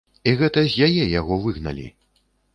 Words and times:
І 0.29 0.31
гэта 0.39 0.63
з 0.71 0.87
яе 0.87 1.03
яго 1.19 1.39
выгналі. 1.45 1.87